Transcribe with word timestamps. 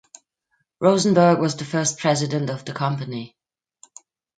Rosenberg 0.79 1.37
was 1.39 1.55
the 1.55 1.63
first 1.63 1.99
president 1.99 2.49
of 2.49 2.65
the 2.65 2.73
company. 2.73 3.37